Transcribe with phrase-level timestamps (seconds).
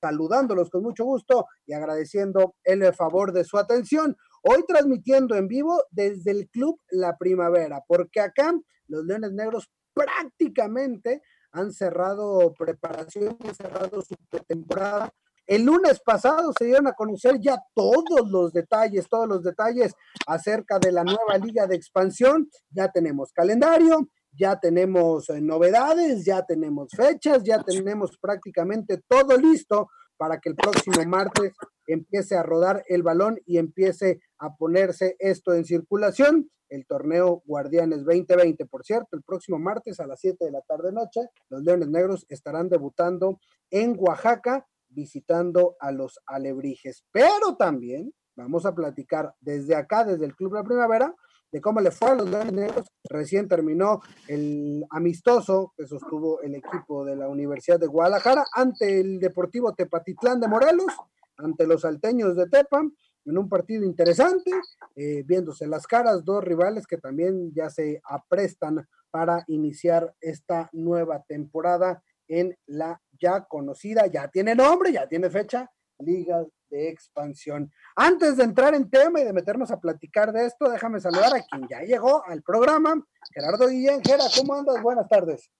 [0.00, 4.16] Saludándolos con mucho gusto y agradeciendo el favor de su atención.
[4.42, 8.52] Hoy transmitiendo en vivo desde el Club La Primavera, porque acá
[8.86, 11.22] los Leones Negros prácticamente
[11.52, 15.12] han cerrado preparación, han cerrado su pretemporada
[15.48, 19.94] el lunes pasado se dieron a conocer ya todos los detalles, todos los detalles
[20.26, 22.50] acerca de la nueva liga de expansión.
[22.68, 29.88] Ya tenemos calendario, ya tenemos eh, novedades, ya tenemos fechas, ya tenemos prácticamente todo listo
[30.16, 31.52] para que el próximo martes
[31.86, 36.50] empiece a rodar el balón y empiece a ponerse esto en circulación.
[36.68, 40.92] El torneo Guardianes 2020, por cierto, el próximo martes a las 7 de la tarde
[40.92, 47.04] noche, los Leones Negros estarán debutando en Oaxaca visitando a los alebrijes.
[47.10, 51.14] Pero también vamos a platicar desde acá, desde el Club la Primavera,
[51.50, 52.86] de cómo le fue a los Leones Negros.
[53.08, 59.18] Recién terminó el amistoso que sostuvo el equipo de la Universidad de Guadalajara ante el
[59.18, 60.92] Deportivo Tepatitlán de Morelos,
[61.36, 62.82] ante los salteños de Tepa,
[63.24, 64.50] en un partido interesante,
[64.96, 71.22] eh, viéndose las caras, dos rivales que también ya se aprestan para iniciar esta nueva
[71.28, 77.72] temporada en la ya conocida, ya tiene nombre, ya tiene fecha, Liga de Expansión.
[77.96, 81.42] Antes de entrar en tema y de meternos a platicar de esto, déjame saludar a
[81.42, 84.02] quien ya llegó al programa, Gerardo Guillén.
[84.02, 84.82] Gera, ¿cómo andas?
[84.82, 85.50] Buenas tardes.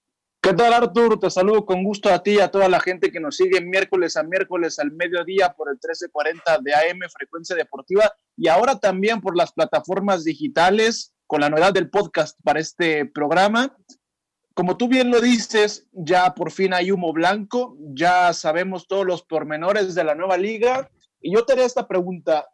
[0.40, 1.18] ¿Qué tal, Artur?
[1.18, 4.16] Te saludo con gusto a ti y a toda la gente que nos sigue miércoles
[4.16, 9.36] a miércoles al mediodía por el 1340 de AM Frecuencia Deportiva y ahora también por
[9.36, 13.76] las plataformas digitales con la novedad del podcast para este programa
[14.58, 19.22] como tú bien lo dices, ya por fin hay humo blanco, ya sabemos todos los
[19.22, 20.90] pormenores de la nueva liga.
[21.20, 22.48] Y yo te haré esta pregunta,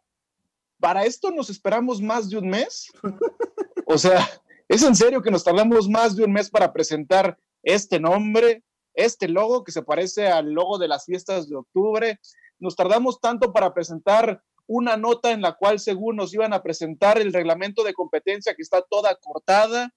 [0.79, 2.91] ¿para esto nos esperamos más de un mes?
[3.87, 4.27] O sea,
[4.67, 8.63] ¿es en serio que nos tardamos más de un mes para presentar este nombre,
[8.95, 12.19] este logo que se parece al logo de las fiestas de octubre?
[12.57, 17.19] Nos tardamos tanto para presentar una nota en la cual según nos iban a presentar
[17.19, 19.93] el reglamento de competencia que está toda cortada.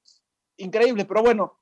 [0.56, 1.58] Increíble, pero bueno,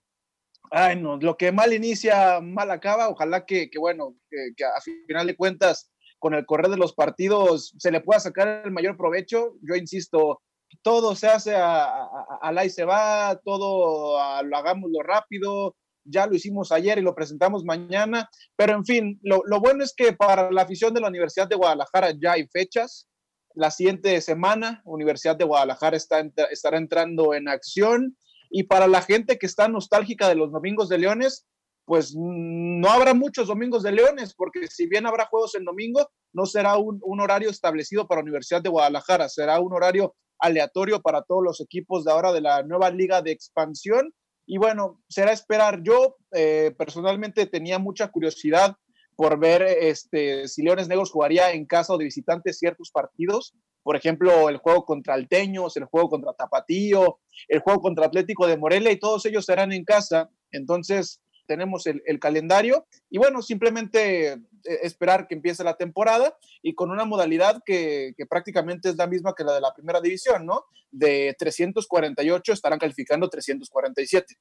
[0.71, 3.09] ay no, lo que mal inicia, mal acaba.
[3.09, 7.91] Ojalá que, bueno, que, a final de cuentas, con el correr de los partidos, se
[7.91, 9.55] le pueda sacar el mayor provecho.
[9.63, 10.43] Yo insisto,
[10.83, 12.09] todo se hace a,
[12.53, 15.77] la y se va, todo lo hagámoslo rápido.
[16.05, 18.29] Ya lo hicimos ayer y lo presentamos mañana.
[18.57, 22.13] Pero en fin, lo, bueno es que para la afición de la Universidad de Guadalajara
[22.21, 23.09] ya hay fechas.
[23.55, 28.17] La siguiente semana, Universidad de Guadalajara está, estará entrando en acción
[28.51, 31.47] y para la gente que está nostálgica de los domingos de Leones,
[31.87, 36.45] pues no habrá muchos domingos de Leones, porque si bien habrá juegos en domingo, no
[36.45, 41.61] será un, horario establecido para Universidad de Guadalajara, será un horario aleatorio para todos los
[41.61, 44.13] equipos de ahora de la nueva liga de expansión.
[44.47, 45.81] Y bueno, será esperar.
[45.83, 48.77] Yo eh, personalmente tenía mucha curiosidad
[49.15, 53.55] por ver este, si Leones Negros jugaría en casa o de visitantes ciertos partidos.
[53.83, 58.59] Por ejemplo, el juego contra Alteños, el juego contra Tapatío, el juego contra Atlético de
[58.59, 60.29] Morelia y todos ellos serán en casa.
[60.51, 64.39] Entonces, tenemos el, calendario y bueno, simplemente eh,
[64.83, 69.35] esperar que empiece la temporada y con una modalidad que, que, prácticamente es la misma
[69.35, 70.65] que la de la primera división, ¿no?
[70.91, 74.37] De 348 estarán calificando 347.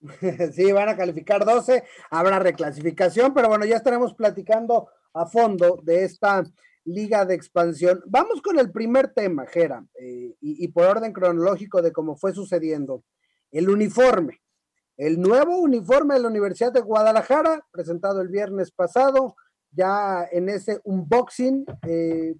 [0.52, 6.04] Sí, van a calificar 12, habrá reclasificación, pero bueno, ya estaremos platicando a fondo de
[6.04, 6.44] esta
[6.84, 8.02] liga de expansión.
[8.06, 13.04] Vamos con el primer tema, Jera, eh, y, por orden cronológico de cómo fue sucediendo.
[13.50, 14.40] El uniforme,
[14.96, 19.36] el nuevo uniforme de la Universidad de Guadalajara, presentado el viernes pasado,
[19.70, 22.34] ya en ese unboxing eh,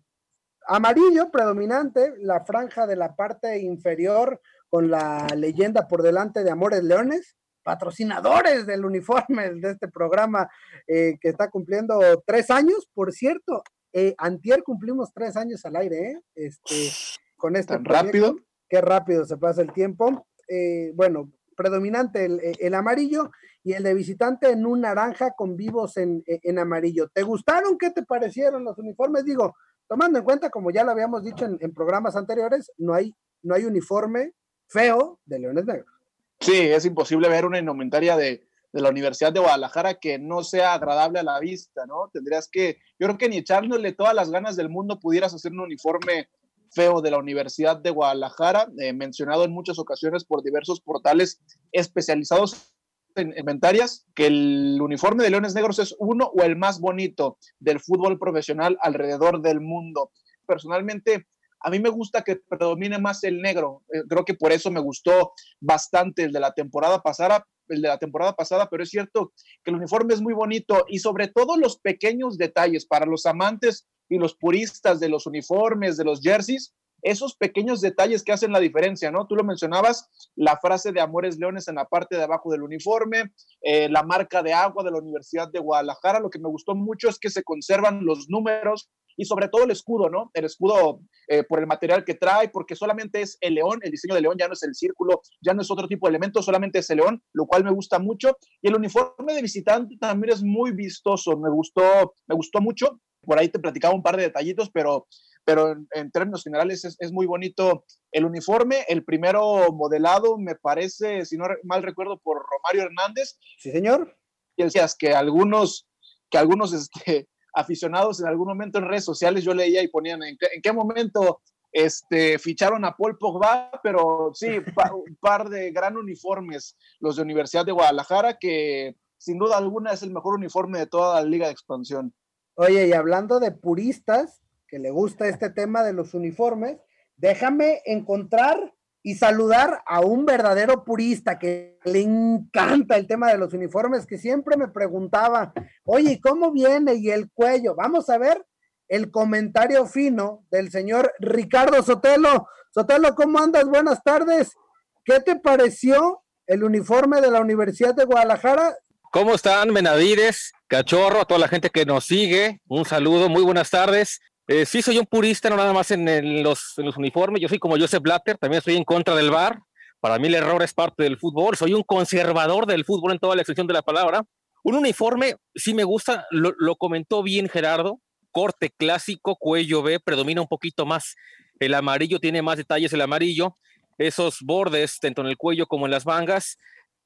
[0.66, 6.82] amarillo predominante, la franja de la parte inferior con la leyenda por delante de Amores
[6.82, 10.48] Leones, patrocinadores del uniforme de este programa
[10.86, 12.88] eh, que está cumpliendo tres años.
[12.94, 13.62] Por cierto,
[13.92, 16.20] eh, antier cumplimos tres años al aire, ¿eh?
[16.34, 16.90] Este,
[17.36, 18.36] con este ¿Tan rápido?
[18.68, 20.26] Qué rápido se pasa el tiempo.
[20.48, 22.26] Eh, bueno, predominante
[22.58, 23.30] el, amarillo
[23.64, 26.22] y el de visitante en un naranja con vivos en,
[26.58, 27.08] amarillo.
[27.08, 27.78] ¿Te gustaron?
[27.78, 29.24] ¿Qué te parecieron los uniformes?
[29.24, 29.54] Digo,
[29.88, 33.54] tomando en cuenta, como ya lo habíamos dicho en, en programas anteriores, no hay, no
[33.54, 34.32] hay uniforme
[34.68, 35.92] feo de Leones Negros.
[36.40, 40.74] Sí, es imposible ver una indumentaria de, de la Universidad de Guadalajara que no sea
[40.74, 42.10] agradable a la vista, ¿no?
[42.12, 45.60] Tendrías que, yo creo que ni echándole todas las ganas del mundo pudieras hacer un
[45.60, 46.28] uniforme
[46.72, 51.40] feo de la Universidad de Guadalajara, eh, mencionado en muchas ocasiones por diversos portales
[51.72, 52.74] especializados
[53.14, 57.80] en inventarias, que el uniforme de Leones Negros es uno o el más bonito del
[57.80, 60.10] fútbol profesional alrededor del mundo.
[60.46, 61.26] Personalmente,
[61.60, 63.82] a mí me gusta que predomine más el negro.
[63.92, 67.88] Eh, creo que por eso me gustó bastante el de la temporada pasada, el de
[67.88, 69.32] la temporada pasada, pero es cierto
[69.64, 73.88] que el uniforme es muy bonito y sobre todo los pequeños detalles para los amantes
[74.08, 78.60] y los puristas de los uniformes, de los jerseys, esos pequeños detalles que hacen la
[78.60, 79.26] diferencia, ¿no?
[79.26, 83.32] Tú lo mencionabas, la frase de Amores Leones en la parte de abajo del uniforme,
[83.62, 87.08] eh, la marca de agua de la Universidad de Guadalajara, lo que me gustó mucho
[87.08, 90.30] es que se conservan los números y sobre todo el escudo, ¿no?
[90.34, 94.14] El escudo eh, por el material que trae, porque solamente es el león, el diseño
[94.14, 96.80] del león ya no es el círculo, ya no es otro tipo de elemento, solamente
[96.80, 98.36] es el león, lo cual me gusta mucho.
[98.60, 103.00] Y el uniforme de visitante también es muy vistoso, me gustó, me gustó mucho.
[103.26, 105.06] Por ahí te platicaba un par de detallitos, pero,
[105.44, 108.84] pero en, términos generales es, es, muy bonito el uniforme.
[108.88, 113.38] El primero modelado me parece, si no mal recuerdo, por Romario Hernández.
[113.58, 114.16] Sí, señor.
[114.56, 115.86] Y decías que algunos,
[116.30, 120.36] que algunos este, aficionados en algún momento en redes sociales yo leía y ponían en
[120.62, 121.40] qué, momento
[121.72, 124.46] este, ficharon a Paul Pogba, pero sí,
[125.06, 130.02] un par de gran uniformes, los de Universidad de Guadalajara, que sin duda alguna es
[130.02, 132.14] el mejor uniforme de toda la liga de expansión.
[132.58, 136.78] Oye, y hablando de puristas, que le gusta este tema de los uniformes,
[137.16, 138.72] déjame encontrar
[139.02, 144.16] y saludar a un verdadero purista que le encanta el tema de los uniformes, que
[144.16, 145.52] siempre me preguntaba,
[145.84, 146.94] oye, ¿cómo viene?
[146.94, 147.74] Y el cuello.
[147.74, 148.44] Vamos a ver
[148.88, 152.48] el comentario fino del señor Ricardo Sotelo.
[152.70, 153.68] Sotelo, ¿cómo andas?
[153.68, 154.56] Buenas tardes.
[155.04, 158.74] ¿Qué te pareció el uniforme de la Universidad de Guadalajara?
[159.16, 162.60] ¿Cómo están, Benavides, Cachorro, a toda la gente que nos sigue?
[162.68, 164.20] Un saludo, muy buenas tardes.
[164.46, 167.40] Eh, sí, soy un purista, no nada más en, los, uniformes.
[167.40, 169.58] Yo soy como Joseph Blatter, también estoy en contra del VAR.
[170.00, 171.56] Para mí el error es parte del fútbol.
[171.56, 174.22] Soy un conservador del fútbol en toda la extensión de la palabra.
[174.62, 178.02] Un uniforme sí me gusta, lo, lo comentó bien Gerardo.
[178.32, 181.14] Corte clásico, cuello B, predomina un poquito más.
[181.58, 183.54] El amarillo tiene más detalles, el amarillo.
[183.96, 186.58] Esos bordes, tanto en el cuello como en las mangas.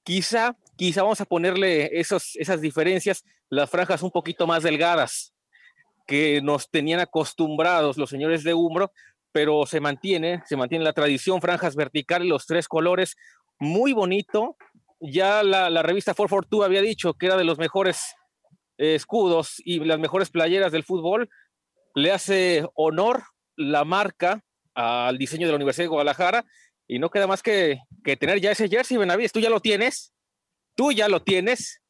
[0.03, 5.35] Quizá, quizá vamos a ponerle esos, esas diferencias, las franjas un poquito más delgadas
[6.07, 8.91] que nos tenían acostumbrados los señores de Umbro,
[9.31, 13.19] pero se mantiene, se mantiene la tradición, franjas verticales, los tres colores,
[13.59, 14.57] muy bonito.
[15.01, 18.15] Ya la, la revista 442 había dicho que era de los mejores
[18.79, 21.29] escudos y las mejores playeras del fútbol.
[21.95, 23.25] Le hace honor
[23.55, 24.43] la marca
[24.75, 26.47] al diseño de la Universidad de Guadalajara
[26.89, 29.33] y no queda más que, que tener ya ese jersey, Benavides.
[29.33, 30.15] Tú ya lo tienes,
[30.81, 31.83] tú ya lo tienes.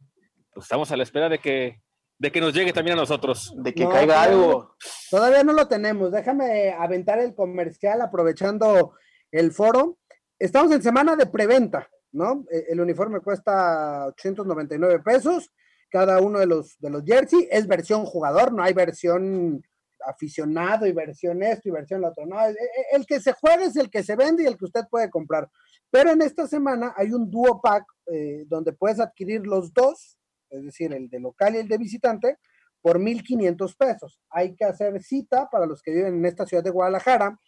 [0.53, 1.81] Pues estamos a la espera de que
[2.19, 3.55] de que nos llegue también a nosotros.
[3.57, 4.75] De que caiga algo.
[5.11, 6.11] Todavía no lo tenemos.
[6.11, 8.95] Déjame aventar el comercial aprovechando
[9.31, 9.97] el foro.
[10.41, 12.45] Estamos en semana de preventa, ¿no?
[12.51, 15.51] E, el uniforme cuesta 899 pesos.
[15.89, 19.63] Cada uno de los, de los jersey es versión jugador, no hay versión
[20.07, 22.27] aficionado y versión esto y versión lo otro.
[22.27, 22.37] No,
[22.93, 25.51] el que se juega es el que se vende y el que usted puede comprar.
[25.91, 30.21] Pero en esta semana hay un duo pack eh, donde puedes adquirir los dos
[30.51, 32.39] es decir, el de local y el de visitante,
[32.83, 34.21] por 1.500 pesos.
[34.31, 37.39] Hay que hacer cita para los que viven en esta ciudad de Guadalajara,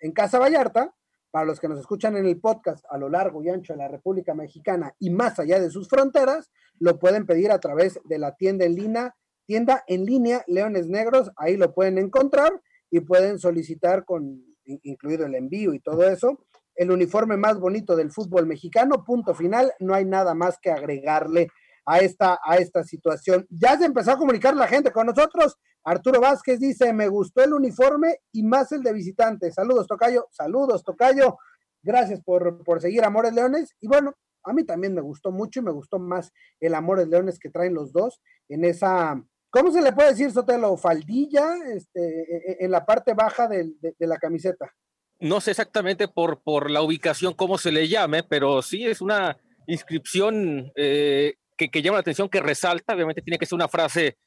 [0.00, 0.94] en Casa Vallarta,
[1.30, 3.88] para los que nos escuchan en el podcast a lo largo y ancho de la
[3.88, 8.36] República Mexicana y más allá de sus fronteras, lo pueden pedir a través de la
[8.36, 12.52] tienda en línea, tienda en línea Leones Negros, ahí lo pueden encontrar
[12.90, 16.44] y pueden solicitar con incluido el envío y todo eso,
[16.74, 21.48] el uniforme más bonito del fútbol mexicano, punto final, no hay nada más que agregarle
[21.84, 23.46] a esta, a esta situación.
[23.50, 25.58] Ya se empezó a comunicar la gente con nosotros.
[25.84, 29.50] Arturo Vázquez dice, me gustó el uniforme y más el de visitante.
[29.50, 30.28] Saludos, Tocayo.
[30.30, 31.36] Saludos, Tocayo.
[31.82, 33.74] Gracias por, por seguir Amores Leones.
[33.80, 37.38] Y bueno, a mí también me gustó mucho y me gustó más el Amores Leones
[37.38, 39.20] que traen los dos en esa,
[39.52, 40.76] ¿cómo se le puede decir, Sotelo?
[40.76, 44.74] Faldilla, este, e, e, en la parte baja de, la camiseta.
[45.20, 49.38] No sé exactamente por, por la ubicación cómo se le llame, pero sí es una
[49.68, 54.18] inscripción eh, que, llama la atención, que resalta, obviamente tiene que ser una frase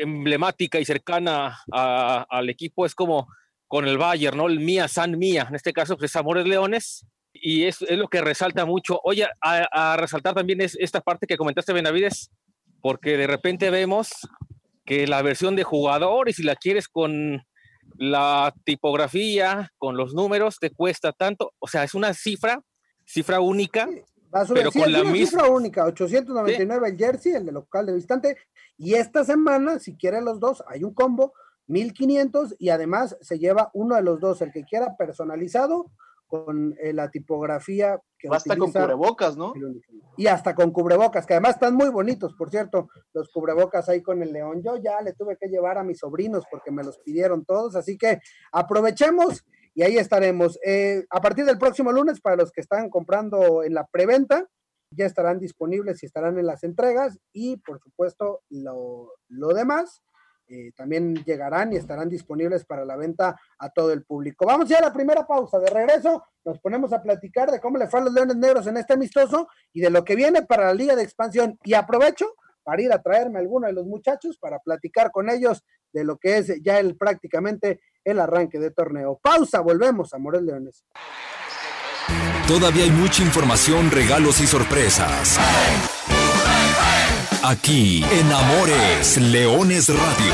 [0.00, 3.26] emblemática y cercana al equipo, es como
[3.66, 4.46] con el Bayern, ¿no?
[4.46, 8.08] El Mía San Mía, en este caso, pues es Amores Leones, y es, es lo
[8.08, 9.00] que resalta mucho.
[9.04, 12.30] Oye, a, resaltar también es esta parte que comentaste, Benavides,
[12.80, 14.10] porque de repente vemos
[14.88, 17.42] que la versión de jugador, y si la quieres con
[17.98, 22.62] la tipografía, con los números, te cuesta tanto, o sea, es una cifra,
[23.04, 23.86] cifra única,
[24.34, 27.84] Va a subir, pero con la misma cifra única, 899 el jersey, el de local
[27.84, 28.38] de visitante,
[28.78, 31.34] y esta semana, si quieren los dos, hay un combo,
[31.66, 35.92] 1500 y además se lleva uno de los dos, el que quiera personalizado
[36.28, 39.52] con eh, la tipografía que Basta con cubrebocas, ¿no?
[40.16, 44.22] Y hasta con cubrebocas, que además están muy bonitos, por cierto, los cubrebocas ahí con
[44.22, 44.62] el león.
[44.62, 47.96] Yo ya le tuve que llevar a mis sobrinos porque me los pidieron todos, así
[47.96, 48.20] que
[48.52, 49.44] aprovechemos
[49.74, 50.58] y ahí estaremos.
[50.64, 54.46] Eh, a partir del próximo lunes, para los que están comprando en la preventa,
[54.90, 60.02] ya estarán disponibles y estarán en las entregas y por supuesto lo, lo demás
[60.48, 64.46] eh, también llegarán y estarán disponibles para la venta a todo el público.
[64.46, 65.58] Vamos ya a la primera pausa.
[65.58, 68.76] De regreso nos ponemos a platicar de cómo le fue a los Leones Negros en
[68.76, 71.58] este amistoso y de lo que viene para la Liga de Expansión.
[71.64, 75.64] Y aprovecho para ir a traerme a alguno de los muchachos para platicar con ellos
[75.92, 79.18] de lo que es ya el prácticamente el arranque de torneo.
[79.22, 80.84] Pausa, volvemos a Leones.
[82.46, 85.38] Todavía hay mucha información, regalos y sorpresas.
[87.44, 90.32] Aquí en Amores Leones Radio.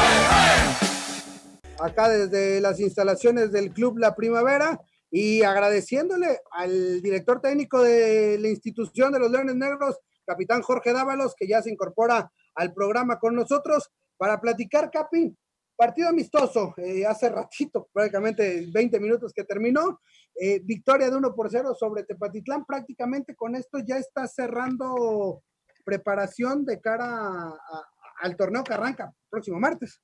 [1.79, 4.81] Acá desde las instalaciones del Club La Primavera
[5.11, 11.35] y agradeciéndole al director técnico de la institución de los Leones Negros, capitán Jorge Dávalos,
[11.37, 15.37] que ya se incorpora al programa con nosotros para platicar, Capi.
[15.77, 20.01] Partido amistoso, eh, hace ratito, prácticamente 20 minutos que terminó.
[20.41, 22.65] Eh, victoria de 1 por 0 sobre Tepatitlán.
[22.65, 25.43] Prácticamente con esto ya está cerrando
[25.85, 27.53] preparación de cara
[28.21, 30.01] al torneo que arranca próximo martes.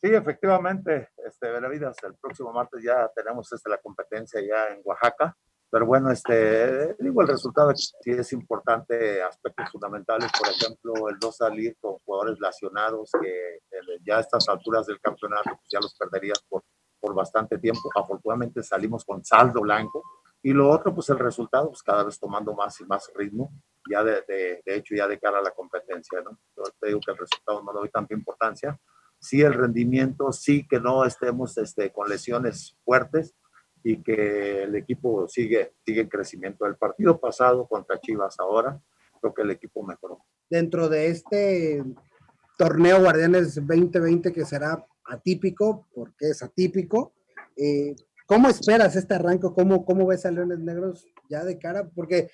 [0.00, 5.36] Sí, efectivamente, este, Benavides, el próximo martes ya tenemos este, la competencia ya en Oaxaca,
[5.70, 11.32] pero bueno, este, digo, el resultado sí es importante, aspectos fundamentales, por ejemplo, el no
[11.32, 13.60] salir con jugadores lesionados que
[14.04, 16.62] ya a estas alturas del campeonato pues ya los perderías por,
[17.00, 17.88] por bastante tiempo.
[17.94, 20.02] Afortunadamente salimos con saldo blanco,
[20.42, 23.52] y lo otro, pues el resultado, pues cada vez tomando más y más ritmo,
[23.88, 26.38] ya de, de, hecho ya de cara a la competencia, ¿no?
[26.56, 28.78] Yo te digo que el resultado no le doy tanta importancia.
[29.20, 33.34] Sí el rendimiento, sí que no estemos este, con lesiones fuertes
[33.84, 36.66] y que el equipo sigue, sigue en crecimiento.
[36.66, 38.80] El partido pasado contra Chivas ahora,
[39.20, 40.24] creo que el equipo mejoró.
[40.50, 41.84] Dentro de este
[42.58, 47.14] torneo Guardianes 2020 que será atípico, porque es atípico,
[47.56, 47.94] eh,
[48.26, 49.48] ¿Cómo esperas este arranque?
[49.54, 51.88] ¿Cómo, ¿Cómo ves a Leones Negros ya de cara?
[51.94, 52.30] Porque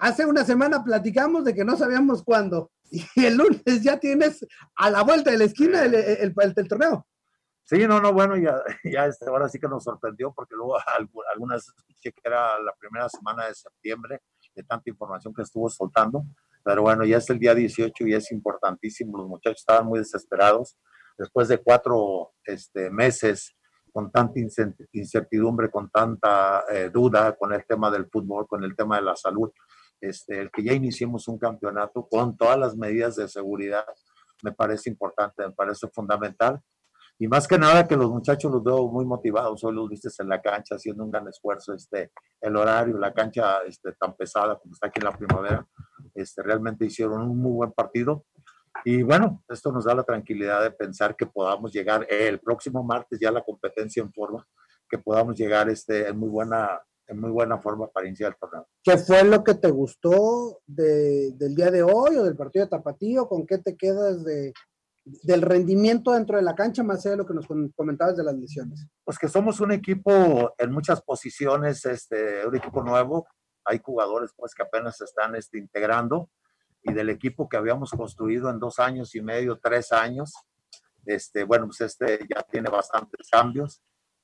[0.00, 4.46] hace una semana platicamos de que no sabíamos cuándo y el lunes ya tienes
[4.76, 7.06] a la vuelta de la esquina el, el, torneo.
[7.64, 10.76] Sí, no, no, bueno, ya, ya este, ahora sí que nos sorprendió porque luego
[11.32, 14.20] algunas que era la primera semana de septiembre
[14.54, 16.24] de tanta información que estuvo soltando,
[16.62, 20.76] pero bueno, ya es el día 18 y es importantísimo, los muchachos estaban muy desesperados,
[21.16, 23.54] después de cuatro este, meses
[23.92, 24.40] con tanta
[24.92, 29.16] incertidumbre, con tanta eh, duda con el tema del fútbol, con el tema de la
[29.16, 29.50] salud.
[30.00, 33.84] Este, el que ya iniciemos un campeonato con todas las medidas de seguridad
[34.42, 36.60] me parece importante, me parece fundamental.
[37.18, 39.62] Y más que nada que los muchachos los veo muy motivados.
[39.62, 41.72] Hoy los viste en la cancha haciendo un gran esfuerzo.
[41.72, 45.66] Este, el horario, la cancha este, tan pesada como está aquí en la primavera,
[46.14, 48.24] este, realmente hicieron un muy buen partido.
[48.84, 53.18] Y bueno, esto nos da la tranquilidad de pensar que podamos llegar el próximo martes
[53.20, 54.46] ya la competencia en forma,
[54.88, 58.66] que podamos llegar este, en, muy buena, en muy buena forma para iniciar el torneo.
[58.82, 62.70] ¿Qué fue lo que te gustó de, del día de hoy o del partido de
[62.70, 63.28] Tapatío?
[63.28, 64.52] ¿Con qué te quedas de,
[65.04, 68.34] del rendimiento dentro de la cancha, más allá de lo que nos comentabas de las
[68.34, 68.86] lesiones?
[69.04, 73.26] Pues que somos un equipo en muchas posiciones, este, un equipo nuevo.
[73.64, 76.28] Hay jugadores pues que apenas se están este, integrando
[76.82, 80.32] y del equipo que habíamos construido en dos años y medio, tres años.
[81.06, 83.82] Este, bueno, pues este ya tiene bastantes cambios.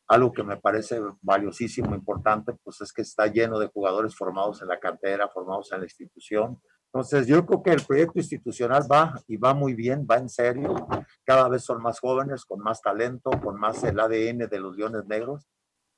[0.08, 4.68] Algo que me parece valiosísimo, importante, pues es que está lleno de jugadores formados en
[4.68, 6.60] la cantera, formados en la institución.
[6.92, 10.74] Entonces, yo creo que el proyecto institucional va y va muy bien, va en serio.
[11.24, 15.04] Cada vez son más jóvenes, con más talento, con más el ADN de los Leones
[15.06, 15.46] Negros,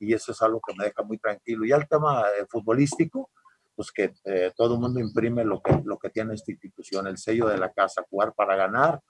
[0.00, 1.64] y eso es algo que me deja muy tranquilo.
[1.64, 3.30] Y el tema eh, futbolístico,
[3.80, 7.16] pues que eh, todo el mundo imprime lo que, lo que tiene esta institución, el
[7.16, 9.00] sello de la casa, jugar para ganar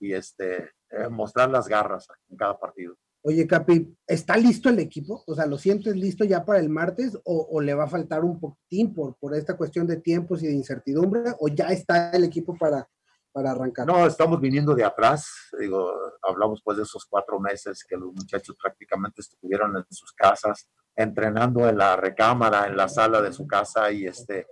[0.00, 2.96] y este, eh, mostrar las garras en cada partido.
[3.22, 5.22] Oye, Capi, ¿está listo el equipo?
[5.28, 8.40] O sea, ¿lo sientes listo ya para el martes o, le va a faltar un
[8.40, 11.22] poquitín por, por esta cuestión de tiempos y de incertidumbre?
[11.38, 12.88] ¿O ya está el equipo para,
[13.36, 13.86] para arrancar?
[13.86, 15.50] No, estamos viniendo de atrás.
[15.60, 20.70] Digo, hablamos pues de esos cuatro meses que los muchachos prácticamente estuvieron en sus casas
[20.96, 24.46] entrenando en la recámara, en la sala de su casa y este,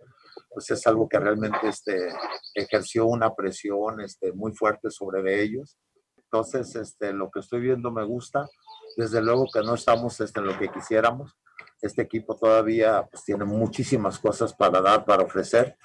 [0.51, 2.11] pues es algo que realmente este,
[2.53, 5.79] ejerció una presión este, muy fuerte sobre ellos.
[6.19, 8.47] Entonces, este, lo que estoy viendo me gusta.
[8.99, 11.35] Desde luego que no estamos este, en lo que quisiéramos.
[11.81, 15.79] Este equipo todavía pues, tiene muchísimas cosas para dar, para ofrecer.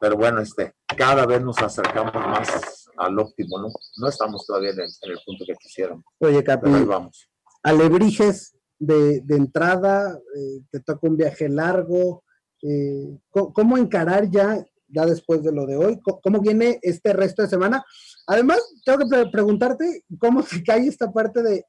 [0.00, 3.68] Pero bueno, este, cada vez nos acercamos más al óptimo, ¿no?
[3.98, 6.04] No estamos todavía en el, punto que quisiéramos.
[6.18, 7.28] Oye, Capi, vamos.
[7.62, 12.24] Alebrijes de, de entrada, eh, te toca un viaje largo,
[12.62, 17.48] eh, ¿cómo encarar ya, ya después de lo de hoy, cómo viene este resto de
[17.48, 17.84] semana?
[18.26, 21.64] Además, tengo que preguntarte cómo se cae esta parte de,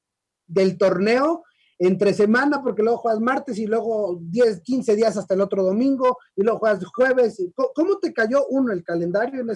[0.47, 1.43] del torneo
[1.83, 6.19] entre semana, porque luego juegas martes y luego 10, 15 días hasta el otro domingo,
[6.35, 7.43] y luego juegas jueves.
[7.55, 9.55] ¿Cómo te cayó uno el calendario en e,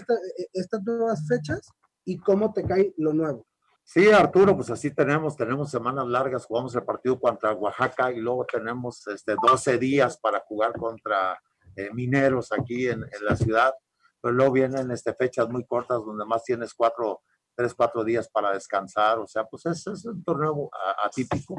[0.53, 1.69] estas nuevas fechas
[2.03, 3.45] y cómo te cae lo nuevo?
[3.83, 8.43] Sí, Arturo, pues así tenemos, tenemos semanas largas, jugamos el partido contra Oaxaca y luego
[8.43, 11.39] tenemos este, 12 días para jugar contra
[11.75, 13.71] eh, Mineros aquí en, en, la ciudad,
[14.19, 17.21] pero luego vienen este, fechas muy cortas donde más tienes cuatro,
[17.53, 20.71] tres, cuatro días para descansar, o sea, pues es, es un torneo
[21.03, 21.55] atípico,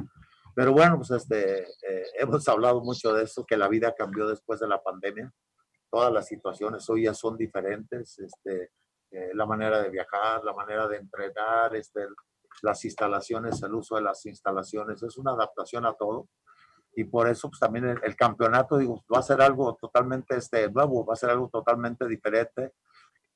[0.57, 4.59] pero bueno, pues este, eh, hemos hablado mucho de eso, que la vida cambió después
[4.59, 5.31] de la pandemia.
[5.91, 8.19] Todas las situaciones hoy ya son diferentes.
[8.19, 8.71] Este,
[9.11, 12.07] eh, la manera de viajar, la manera de entrenar, este,
[12.63, 16.31] las instalaciones, el uso de las instalaciones, es una adaptación a todo.
[16.95, 21.05] Y por eso pues, también el, campeonato digo, va a ser algo totalmente este, nuevo,
[21.05, 22.73] va a ser algo totalmente diferente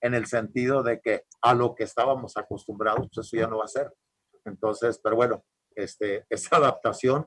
[0.00, 3.66] en el sentido de que a lo que estábamos acostumbrados, pues eso ya no va
[3.66, 3.92] a ser.
[4.46, 7.26] Entonces, pero bueno, este, esa adaptación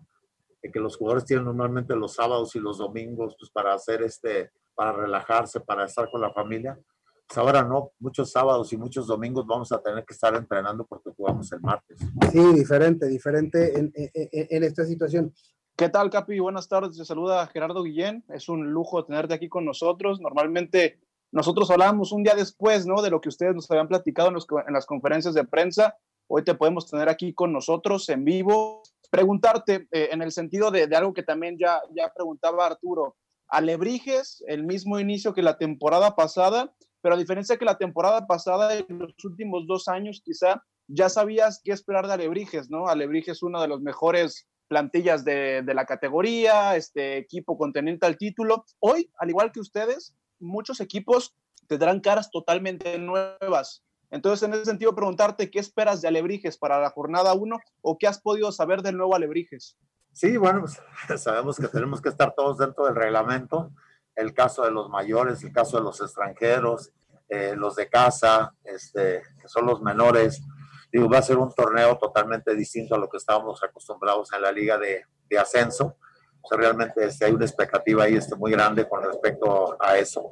[0.71, 4.93] que los jugadores tienen normalmente los sábados y los domingos pues, para hacer este, para
[4.93, 6.79] relajarse, para estar con la familia.
[7.27, 11.11] Pues ahora no, muchos sábados y muchos domingos vamos a tener que estar entrenando porque
[11.15, 11.97] jugamos el martes.
[12.31, 15.33] Sí, diferente, diferente en, en, esta situación.
[15.75, 16.39] ¿Qué tal, Capi?
[16.39, 16.97] Buenas tardes.
[16.97, 18.23] Te saluda Gerardo Guillén.
[18.29, 20.21] Es un lujo tenerte aquí con nosotros.
[20.21, 20.99] Normalmente
[21.31, 23.01] nosotros hablábamos un día después, ¿no?
[23.01, 24.35] De lo que ustedes nos habían platicado en,
[24.67, 28.83] en las conferencias de prensa Hoy te podemos tener aquí con nosotros en vivo.
[29.11, 33.15] Preguntarte eh, en el sentido de, algo que también ya, ya preguntaba Arturo.
[33.47, 38.73] Alebrijes, el mismo inicio que la temporada pasada, pero a diferencia que la temporada pasada,
[38.75, 42.87] en los últimos dos años quizá, ya sabías qué esperar de Alebrijes, ¿no?
[42.87, 48.17] Alebrijes es una de las mejores plantillas de, de, la categoría, este equipo conteniente al
[48.17, 48.65] título.
[48.79, 51.35] Hoy, al igual que ustedes, muchos equipos
[51.67, 53.83] tendrán caras totalmente nuevas.
[54.13, 58.05] Entonces, en ese sentido, preguntarte qué esperas de Alebrijes para la jornada 1 o qué
[58.05, 59.75] has podido saber del nuevo Alebrijes.
[60.11, 60.79] Sí, bueno, pues,
[61.19, 63.71] sabemos que tenemos que estar todos dentro del reglamento.
[64.15, 66.91] El caso de los mayores, el caso de los extranjeros,
[67.27, 70.43] eh, los de casa, este, que son los menores.
[70.91, 74.51] Digo, va a ser un torneo totalmente distinto a lo que estábamos acostumbrados en la
[74.51, 75.97] liga de, de ascenso.
[76.39, 80.29] O sea, realmente este, hay una expectativa ahí este, muy grande con respecto a eso.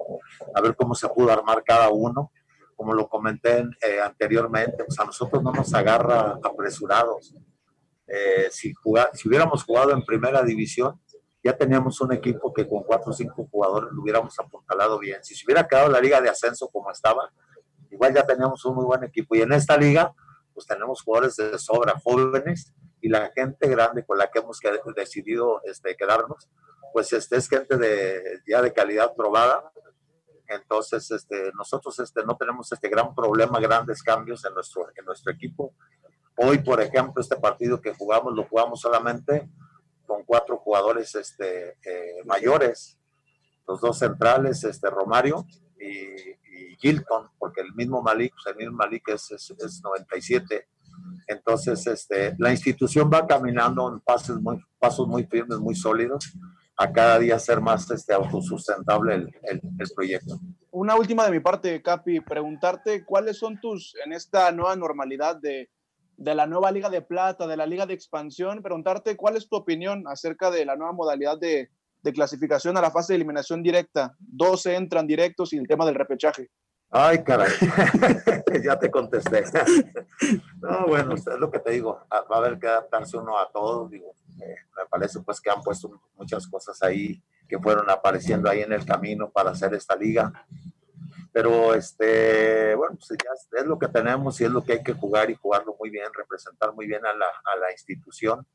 [0.54, 2.32] A ver cómo se pudo armar cada uno
[2.82, 7.36] como lo comenté eh, anteriormente, pues a nosotros no nos agarra apresurados.
[8.08, 8.74] Eh, si,
[9.13, 11.00] si hubiéramos jugado en primera división,
[11.44, 15.24] ya teníamos un equipo que con cuatro o cinco jugadores lo hubiéramos apuntalado bien.
[15.24, 17.32] Si se hubiera quedado la liga de ascenso como estaba,
[17.91, 19.36] igual ya teníamos un muy buen equipo.
[19.36, 20.12] Y en esta liga,
[20.52, 24.60] pues tenemos jugadores de sobra, jóvenes, y la gente grande con la que hemos
[24.96, 26.50] decidido este, quedarnos,
[26.94, 29.72] pues este, es gente de, ya de calidad probada,
[30.52, 35.32] entonces, este, nosotros este, no tenemos este gran problema, grandes cambios en nuestro, en nuestro
[35.32, 35.74] equipo.
[36.38, 39.50] Hoy, por ejemplo, este partido que jugamos, lo jugamos solamente
[40.06, 43.00] con cuatro jugadores este, eh, mayores,
[43.68, 45.46] los dos centrales, este, Romario
[45.80, 46.40] y,
[46.80, 50.68] Gilton, porque el mismo Malik, pues, el mismo Malik es, es, es 97.
[51.28, 56.34] Entonces, este, la institución va caminando en pasos muy, pasos muy firmes, muy sólidos
[56.82, 59.62] a cada día ser más este, autosustentable el, el,
[59.96, 60.39] proyecto.
[60.72, 65.70] Una última de mi parte, Capi, preguntarte cuáles son tus, en esta nueva normalidad de,
[66.17, 69.58] de la nueva Liga de Plata, de la Liga de Expansión, preguntarte cuál es tu
[69.58, 71.70] opinión acerca de la nueva modalidad de,
[72.02, 74.15] de clasificación a la fase de eliminación directa.
[74.20, 76.50] 12 entran directos y el tema del repechaje.
[76.94, 77.50] Ay, caray,
[78.64, 79.46] ya te contesté.
[80.62, 83.88] no, bueno, es lo que te digo, va a haber que adaptarse uno a todo,
[83.88, 88.74] digo, me parece pues que han puesto muchas cosas ahí que fueron apareciendo ahí en
[88.74, 90.34] el camino para hacer esta liga.
[91.32, 94.94] Pero este, bueno, pues ya es, lo que tenemos y es lo que hay que
[94.94, 98.46] jugar y jugarlo muy bien, representar muy bien a la, a la institución.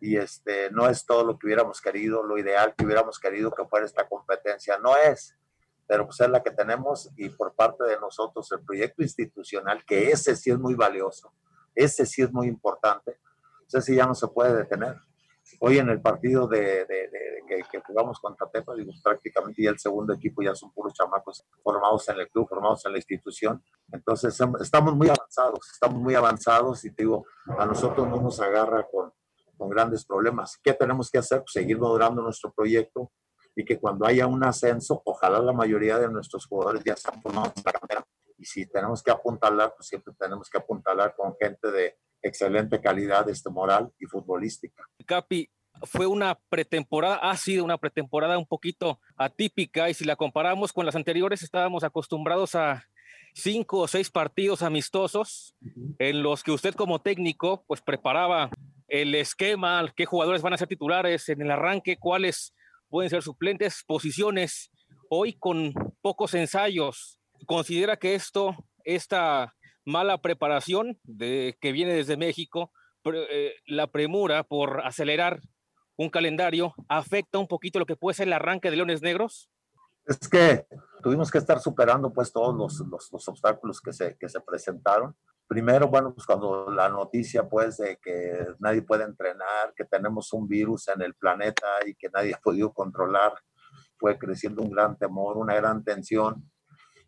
[0.00, 3.66] Y este, no es todo lo que hubiéramos querido, lo ideal que hubiéramos querido que
[3.66, 5.34] fuera esta competencia, no es,
[5.88, 10.10] pero pues es la que tenemos y por parte de nosotros el proyecto institucional, que
[10.10, 11.32] ese sí es muy valioso,
[11.74, 13.18] ese sí es muy importante,
[13.66, 14.96] ese sí ya no se puede detener
[15.60, 16.86] Hoy en el partido de,
[17.70, 22.08] que, jugamos contra Tepa, digo, prácticamente ya el segundo equipo ya son puros chamacos formados
[22.08, 23.62] en el club, formados en la institución.
[23.90, 27.24] Entonces estamos muy avanzados, estamos muy avanzados y te digo,
[27.58, 29.12] a nosotros no nos agarra con,
[29.56, 30.58] con grandes problemas.
[30.62, 31.38] ¿Qué tenemos que hacer?
[31.38, 33.10] Pues seguir moderando nuestro proyecto
[33.58, 37.52] y que cuando haya un ascenso, ojalá la mayoría de nuestros jugadores ya están formados
[37.56, 38.06] en la.
[38.38, 43.28] Y si tenemos que apuntalar, pues siempre tenemos que apuntalar con gente de excelente calidad
[43.28, 44.84] este, moral y futbolística.
[45.04, 45.50] Capi,
[45.82, 50.86] fue una pretemporada, ha sido una pretemporada un poquito atípica y si la comparamos con
[50.86, 52.84] las anteriores, estábamos acostumbrados a
[53.34, 55.56] cinco o seis partidos amistosos
[55.98, 58.50] en los que usted como técnico pues preparaba
[58.86, 62.54] el esquema, qué jugadores van a ser titulares en el arranque, cuáles
[62.88, 64.70] pueden ser suplentes, posiciones.
[65.10, 72.72] Hoy con pocos ensayos, considera que esto, esta mala preparación que viene desde México,
[73.04, 75.40] eh, la premura por acelerar
[75.96, 79.50] un calendario, afecta un poquito lo que puede ser el arranque de Leones Negros?
[80.04, 80.66] Es que
[81.02, 85.16] tuvimos que estar superando pues todos los, los, los obstáculos que se, que se presentaron
[85.48, 90.46] primero, bueno, pues cuando la noticia pues de que nadie puede entrenar, que tenemos un
[90.46, 93.32] virus en el planeta y que nadie ha podido controlar,
[93.96, 96.48] fue creciendo un gran temor, una gran tensión.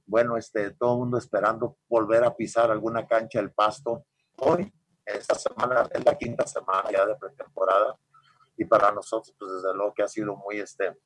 [0.07, 4.07] Bueno, este, todo el mundo esperando volver a pisar alguna cancha del pasto.
[4.39, 4.73] Hoy,
[5.05, 7.97] esta semana, es la quinta semana ya de pretemporada
[8.57, 10.99] y para nosotros, pues desde luego que ha sido muy, este,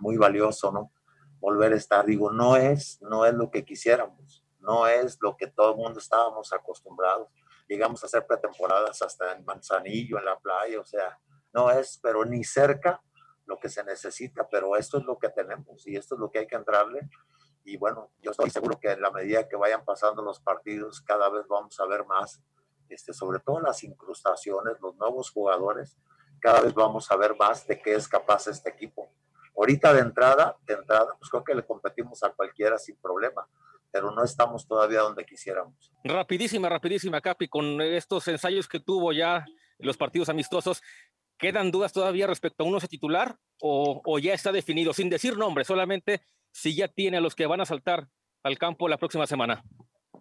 [0.00, 0.92] muy valioso, ¿no?
[1.38, 5.46] Volver a estar, digo, no es, no es lo que quisiéramos no es lo que
[5.46, 7.28] todo el mundo estábamos acostumbrados.
[7.68, 11.18] Llegamos a hacer pretemporadas hasta en Manzanillo, en la playa, o sea,
[11.52, 13.00] no es, pero ni cerca
[13.46, 16.40] lo que se necesita, pero esto es lo que tenemos y esto es lo que
[16.40, 17.08] hay que entrarle.
[17.64, 21.28] Y bueno, yo estoy seguro que en la medida que vayan pasando los partidos, cada
[21.30, 22.42] vez vamos a ver más,
[22.88, 25.96] este, sobre todo las incrustaciones, los nuevos jugadores,
[26.40, 29.08] cada vez vamos a ver más de qué es capaz este equipo.
[29.56, 33.48] Ahorita de entrada, de entrada, pues creo que le competimos a cualquiera sin problema
[33.90, 35.92] pero no estamos todavía donde quisiéramos.
[36.04, 39.44] Rapidísima, rapidísima, Capi, con estos ensayos que tuvo ya
[39.78, 40.82] los partidos amistosos,
[41.38, 45.36] ¿quedan dudas todavía respecto a uno se titular o, o, ya está definido, sin decir
[45.36, 48.08] nombre, solamente si ya tiene a los que van a saltar
[48.42, 49.62] al campo la próxima semana?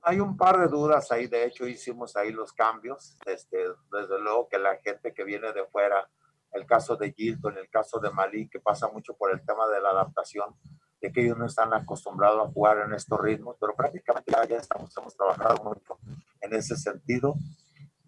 [0.01, 3.58] Hay un par de dudas ahí, de hecho hicimos ahí los cambios, este,
[3.91, 6.10] desde luego que la gente que viene de fuera,
[6.51, 9.82] el caso de Gilton, el caso de Malí, que pasa mucho por el tema de
[9.82, 10.56] la adaptación,
[10.99, 15.15] que ellos no están acostumbrados a jugar en estos ritmos, pero prácticamente ya, estamos, hemos
[15.15, 15.99] trabajado mucho
[16.41, 17.36] en ese sentido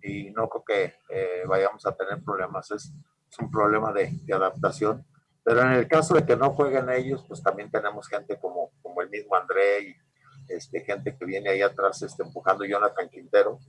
[0.02, 2.91] y no creo que eh, vayamos a tener problemas, es,
[3.30, 5.06] es un problema de, de, adaptación.
[5.43, 9.02] Pero en el caso de que no jueguen ellos, pues también tenemos gente como, como
[9.02, 9.95] el mismo André y
[10.47, 13.60] este, gente que viene ahí atrás este, empujando Jonathan Quintero,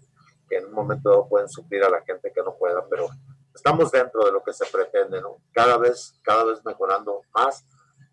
[0.48, 3.08] que en un momento dado pueden suplir a la gente que no pueda, pero
[3.54, 5.38] estamos dentro de lo que se pretende, ¿no?
[5.52, 7.64] Cada vez, cada vez mejorando más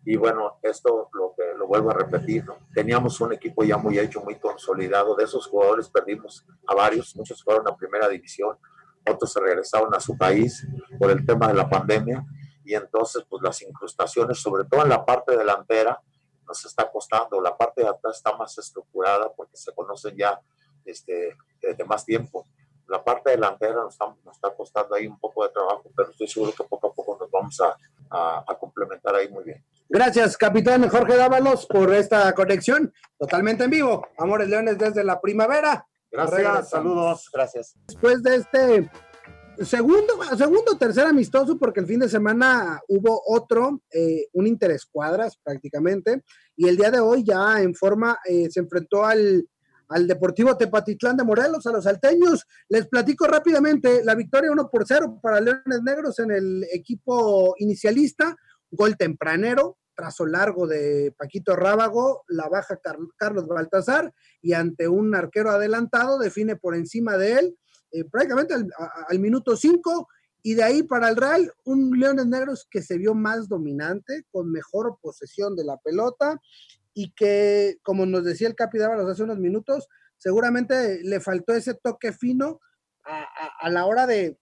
[0.08, 1.34] y bueno, esto lo,
[1.66, 5.16] vuelvo a repetir, teníamos un equipo ya muy hecho, muy consolidado.
[5.16, 8.56] De esos jugadores perdimos a varios, muchos fueron a primera división,
[9.04, 10.64] otros se regresaron a su país
[11.00, 12.24] por el tema de la pandemia.
[12.64, 16.00] Y entonces, pues las incrustaciones, sobre todo en la parte delantera,
[16.46, 17.40] nos está costando.
[17.40, 20.40] La parte de atrás está más estructurada porque se conocen ya
[20.84, 22.46] este, desde más tiempo.
[22.86, 26.28] La parte delantera nos está, nos está costando ahí un poco de trabajo, pero estoy
[26.28, 27.76] seguro que poco a poco nos vamos a,
[28.08, 29.64] a, a complementar ahí muy bien.
[29.88, 34.08] Gracias, capitán Jorge Dávalos, por esta conexión totalmente en vivo.
[34.18, 35.86] Amores Leones desde la primavera.
[36.10, 37.74] Gracias, saludos, gracias.
[37.86, 38.90] Después de este
[39.64, 46.24] segundo, segundo, tercer amistoso, porque el fin de semana hubo otro, eh, un interescuadras prácticamente,
[46.56, 49.48] y el día de hoy ya en forma eh, se enfrentó al,
[49.88, 52.44] al Deportivo Tepatitlán de Morelos, a los salteños.
[52.68, 58.36] Les platico rápidamente la victoria 1 por 0 para Leones Negros en el equipo inicialista
[58.70, 62.78] gol tempranero, trazo largo de Paquito Rábago, la baja
[63.16, 67.58] Carlos Baltazar y ante un arquero adelantado define por encima de él
[67.92, 70.08] eh, prácticamente al, minuto 5
[70.42, 74.52] y de ahí para el Real un Leones Negros que se vio más dominante, con
[74.52, 76.40] mejor posesión de la pelota
[76.92, 81.74] y que, como nos decía el Capi Dávalos hace unos minutos, seguramente le faltó ese
[81.74, 82.60] toque fino
[83.04, 84.36] a la hora de,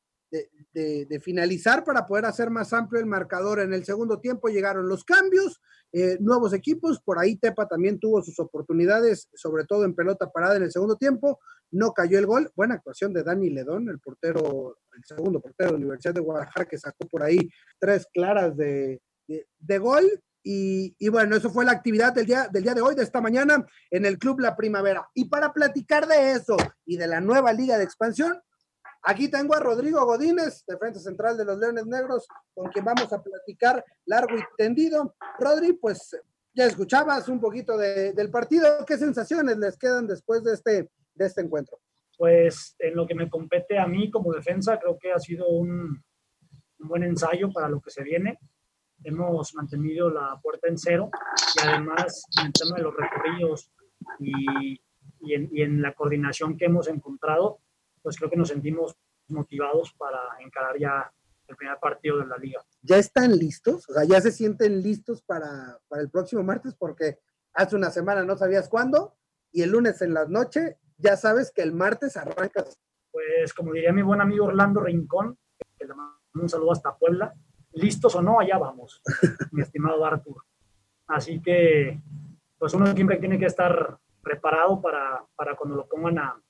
[0.73, 3.61] de, finalizar para poder hacer más amplio el marcador.
[3.61, 5.61] En el segundo tiempo llegaron los cambios,
[5.93, 10.57] eh, nuevos equipos, por ahí Tepa también tuvo sus oportunidades, sobre todo en pelota parada
[10.57, 11.39] en el segundo tiempo,
[11.71, 15.73] no cayó el gol, buena actuación de Dani Ledón, el portero, el segundo portero de
[15.73, 20.05] la Universidad de Guadalajara, que sacó por ahí tres claras de, de, de gol.
[20.47, 23.23] Y, y, bueno, eso fue la actividad del día, del día de hoy, de esta
[23.23, 25.09] mañana, en el Club La Primavera.
[25.15, 28.39] Y para platicar de eso y de la nueva Liga de Expansión,
[29.07, 33.23] Aquí tengo a Rodrigo Godínez, defensa central de los Leones Negros, con quien vamos a
[33.23, 35.15] platicar largo y tendido.
[35.39, 36.17] Rodri, pues
[36.55, 38.67] ya escuchabas un poquito de, del partido.
[38.87, 41.79] ¿Qué sensaciones les quedan después de este, de este encuentro?
[42.17, 46.03] Pues en lo que me compete a mí como defensa, creo que ha sido un,
[46.79, 48.39] buen ensayo para lo que se viene.
[49.03, 51.11] hemos mantenido la puerta en cero
[51.57, 53.71] y además en el tema de los recorridos
[54.19, 54.81] y
[55.63, 57.61] en la coordinación que hemos encontrado,
[58.05, 58.95] pues creo que nos sentimos
[59.29, 61.11] motivados para encarar ya
[61.49, 62.63] el primer partido de la liga.
[62.83, 63.89] ¿Ya están listos?
[63.89, 66.75] O sea, ¿ya se sienten listos para, para el próximo martes?
[66.75, 67.19] Porque
[67.55, 69.17] hace una semana no sabías cuándo
[69.51, 72.79] y el lunes en la noche ya sabes que el martes arrancas.
[73.11, 75.39] Pues como diría mi buen amigo Orlando Rincón,
[75.79, 77.33] que le mando un saludo hasta Puebla,
[77.73, 79.01] listos o no, allá vamos,
[79.53, 80.45] mi estimado Artur.
[81.07, 82.01] Así que,
[82.59, 86.44] pues uno siempre tiene que estar preparado para, para cuando lo pongan a,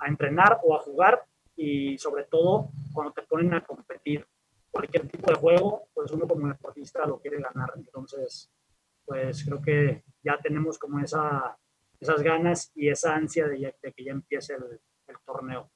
[0.00, 1.22] a entrenar o a jugar
[1.56, 4.26] y sobre todo cuando te ponen a competir.
[4.70, 7.70] Cualquier tipo de juego, pues uno como deportista lo quiere ganar.
[7.76, 8.50] Entonces,
[9.06, 11.56] pues creo que ya tenemos como esa,
[11.98, 14.64] esas ganas y esa ansia de, ya- de que ya empiece el,
[15.08, 15.70] el torneo.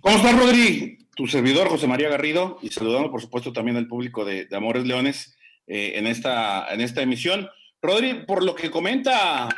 [0.00, 0.98] ¿Cómo estás, Rodri?
[1.14, 4.84] Tu servidor, José María Garrido, y saludando, por supuesto, también al público de, de Amores
[4.86, 7.48] Leones eh, en, esta, en esta emisión.
[7.80, 9.48] Rodri, por lo que comenta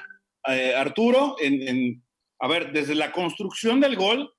[0.46, 2.02] eh, Arturo, en, en-
[2.40, 4.32] a ver, desde la construcción del gol,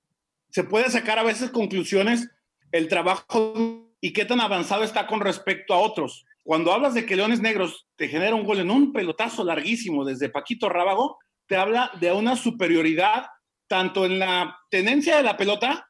[0.50, 2.30] se puede sacar a veces conclusiones
[2.72, 6.26] el trabajo y qué tan avanzado está con respecto a otros.
[6.44, 10.30] Cuando hablas de que Leones Negros te genera un gol en un pelotazo larguísimo desde
[10.30, 13.28] Paquito Rábago, te habla de una superioridad
[13.68, 15.88] tanto en la tenencia de la pelota,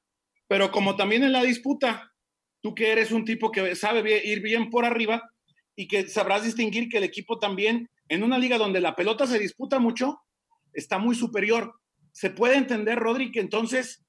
[0.47, 2.11] pero como también en la disputa.
[2.61, 5.23] Tú que eres un tipo que sabe bien- ir bien por arriba
[5.75, 9.39] y que sabrás distinguir que el equipo también, en una liga donde la pelota se
[9.39, 10.21] disputa mucho,
[10.73, 11.73] está muy superior.
[12.11, 14.05] Se puede entender, Rodri, que entonces,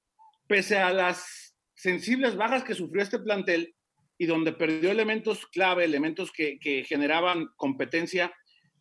[0.47, 3.75] pese a las sensibles bajas que sufrió este plantel
[4.19, 8.33] y donde perdió elementos clave, elementos que, generaban competencia,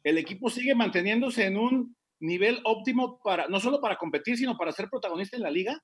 [0.03, 4.71] el equipo sigue manteniéndose en un nivel óptimo para no solo para competir, sino para
[4.71, 5.81] ser protagonista en la liga.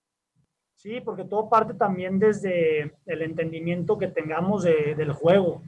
[0.76, 5.64] Sí, porque todo parte también desde el entendimiento que tengamos de- del juego.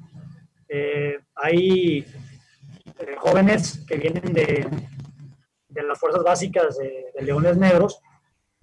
[0.68, 2.00] Eh, hay
[3.00, 4.68] eh, jóvenes que vienen de,
[5.82, 8.02] de las fuerzas básicas de, de Leones Negros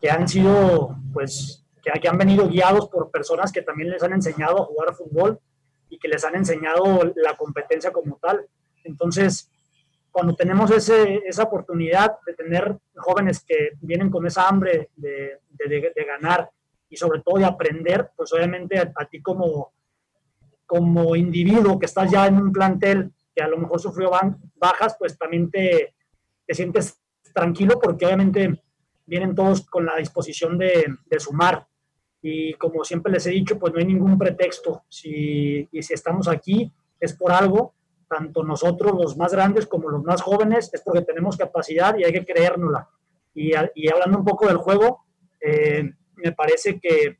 [0.00, 4.12] que han sido, pues, que, que han venido guiados por personas que también les han
[4.12, 5.40] enseñado a jugar fútbol
[5.88, 8.46] y que les han enseñado la competencia como tal.
[8.84, 9.50] Entonces,
[10.10, 15.92] cuando tenemos ese, esa oportunidad de tener jóvenes que vienen con esa hambre de, de-
[15.94, 16.50] de- ganar
[16.88, 19.72] y sobre todo de aprender, pues obviamente a, a ti como,
[20.66, 24.10] como individuo que estás ya en un plantel que a lo mejor sufrió
[24.54, 25.94] bajas, pues también te,
[26.46, 26.98] te sientes
[27.36, 28.62] tranquilo porque obviamente
[29.04, 31.66] vienen todos con la disposición de, de sumar.
[32.22, 34.84] Y como siempre les he dicho, pues no hay ningún pretexto.
[34.88, 37.74] Si, y si estamos aquí es por algo,
[38.08, 42.12] tanto nosotros los más grandes como los más jóvenes, es porque tenemos capacidad y hay
[42.12, 42.88] que creérnosla.
[43.34, 45.04] Y, hablando un poco del juego,
[45.38, 47.18] eh, me parece que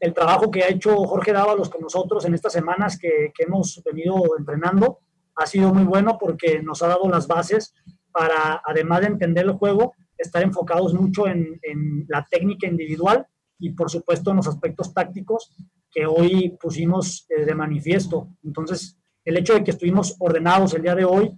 [0.00, 4.16] el trabajo que ha hecho Jorge Dávalos con nosotros en estas semanas que hemos venido
[4.36, 4.98] entrenando
[5.36, 7.74] ha sido muy bueno porque nos ha dado las bases
[8.12, 13.26] para, además de entender el juego, estar enfocados mucho en, en la técnica individual
[13.58, 15.54] y por supuesto en los aspectos tácticos
[15.90, 18.28] que hoy pusimos eh, de manifiesto.
[18.44, 21.32] Entonces, el hecho de que estuvimos ordenados el día de hoy,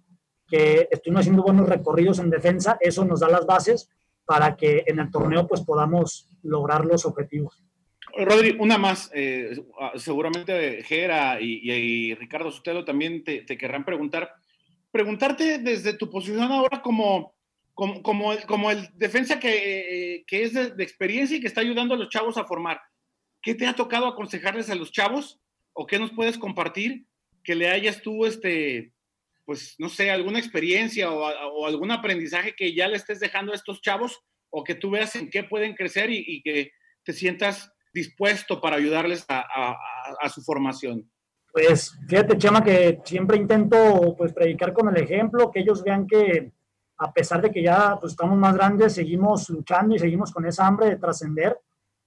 [0.47, 3.89] que estuvimos haciendo buenos recorridos en defensa, eso nos da las bases
[4.27, 7.63] para que en el torneo pues podamos lograr los objetivos.
[8.17, 9.11] Rodri, una más.
[9.13, 9.57] eh,
[9.97, 11.73] seguramente Gera y, y-
[12.11, 14.31] y Ricardo Sotelo también te querrán preguntar.
[14.95, 17.35] Preguntarte desde tu posición ahora como,
[17.75, 21.63] como, como, el, como el defensa que, eh, que es de, experiencia y que está
[21.63, 22.81] ayudando a los chavos a formar.
[23.43, 25.41] ¿Qué te ha tocado aconsejarles a los chavos?
[25.73, 27.07] ¿O qué nos puedes compartir
[27.43, 28.93] que le hayas tú, este,
[29.45, 33.83] pues, no sé, alguna experiencia o, algún aprendizaje que ya le estés dejando a estos
[33.83, 36.71] chavos o que tú veas en qué pueden crecer y, que
[37.03, 41.11] te sientas dispuesto para ayudarles a su formación?
[41.55, 46.53] Pues fíjate, Chema, que siempre intento pues predicar con el ejemplo, que ellos vean que
[46.99, 50.67] a pesar de que ya pues, estamos más grandes, seguimos luchando y seguimos con esa
[50.67, 51.57] hambre de trascender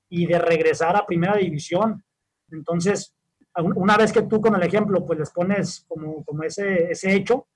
[0.09, 2.03] y de regresar a primera división.
[2.51, 3.15] Entonces,
[3.55, 7.15] un- una vez que tú con el ejemplo pues les pones como, como ese, ese
[7.15, 7.47] hecho,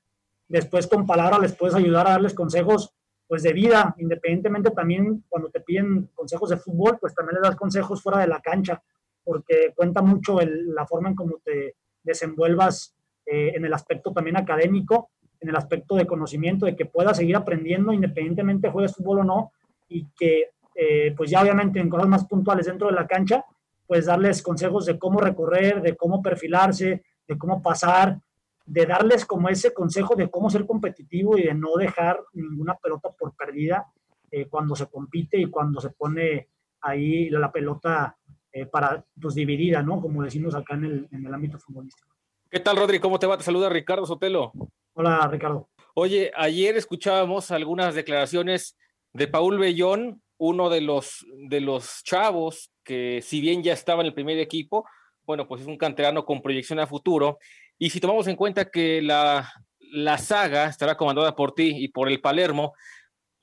[0.48, 2.94] después con palabras les puedes ayudar a darles consejos
[3.28, 7.58] pues de vida, independientemente también cuando te piden consejos de fútbol, pues también les das
[7.58, 8.82] consejos fuera de la cancha,
[9.26, 14.38] porque cuenta mucho el- la forma en cómo te desenvuelvas eh, en el aspecto también
[14.38, 15.10] académico,
[15.40, 19.52] en el aspecto de conocimiento, de que puedas seguir aprendiendo independientemente juegues fútbol o no,
[19.88, 23.44] y que eh, pues ya obviamente en cosas más puntuales dentro de la cancha,
[23.86, 28.20] pues darles consejos de cómo recorrer, de cómo perfilarse, de cómo pasar,
[28.66, 33.10] de darles como ese consejo de cómo ser competitivo y de no dejar ninguna pelota
[33.10, 33.86] por perdida
[34.30, 36.48] eh, cuando se compite y cuando se pone
[36.82, 38.16] ahí la pelota
[38.54, 40.02] eh, para pues dividida, ¿no?
[40.02, 42.10] Como decimos acá en el, en el ámbito futbolístico.
[42.50, 43.00] ¿Qué tal, Rodri?
[43.00, 43.38] ¿Cómo te va?
[43.38, 44.52] Te saluda Ricardo Sotelo.
[44.94, 45.70] Hola, Ricardo.
[45.94, 48.78] Oye, ayer escuchábamos algunas declaraciones
[49.14, 54.08] de Paul Bellón, uno de los, de los chavos que si bien ya estaba en
[54.08, 54.86] el primer equipo,
[55.24, 57.40] bueno, pues es un canterano con proyección a futuro.
[57.78, 59.50] Y si tomamos en cuenta que la,
[59.92, 62.74] la saga estará comandada por ti y por el Palermo,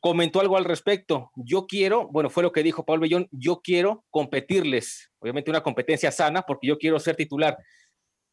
[0.00, 1.30] comentó algo al respecto.
[1.34, 6.12] Yo quiero, bueno, fue lo que dijo Paul Bellón, yo quiero competirles, obviamente una competencia
[6.12, 7.58] sana, porque yo quiero ser titular.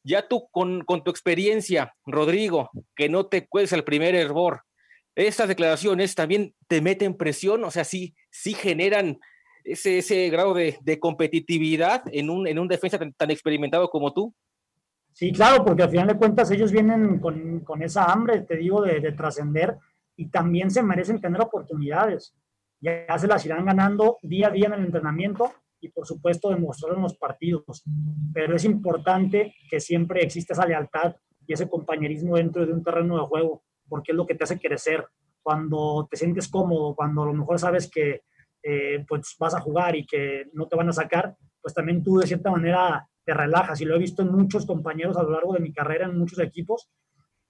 [0.04, 4.62] Ya tú con, con tu experiencia, Rodrigo, que no te cuedes el primer hervor,
[5.16, 9.18] estas declaraciones también te meten presión, o sea, sí, sí generan
[9.64, 14.36] ese, ese grado de, competitividad en un, en un defensa tan, tan, experimentado como tú.
[15.14, 18.82] Sí, claro, porque al final de cuentas ellos vienen con, con esa hambre, te digo,
[18.82, 19.78] de trascender
[20.16, 22.36] y también se merecen tener oportunidades.
[22.82, 25.52] Ya se las irán ganando día a día en el entrenamiento
[25.82, 27.84] y por supuesto demostrar en los partidos.
[28.34, 31.16] Pero es importante que siempre exista esa lealtad
[31.48, 34.60] y ese compañerismo dentro de un terreno de juego, porque es lo que te hace
[34.60, 35.06] crecer.
[35.42, 38.24] Cuando te sientes cómodo, cuando a lo mejor sabes que
[38.64, 42.18] eh, pues vas a jugar y que no te van a sacar, pues también tú
[42.18, 43.80] de cierta manera te relajas.
[43.82, 46.40] Y lo he visto en muchos compañeros a lo largo de mi carrera, en muchos
[46.40, 46.90] equipos,